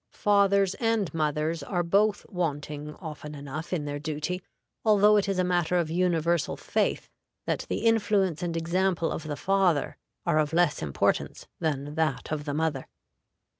[0.15, 4.41] Fathers and mothers are both wanting often enough in their duty,
[4.83, 7.07] although it is a matter of universal faith
[7.45, 12.45] that the influence and example of the father are of less importance than that of
[12.45, 12.87] the mother.